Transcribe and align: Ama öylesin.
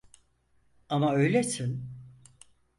Ama 0.89 1.13
öylesin. 1.15 1.89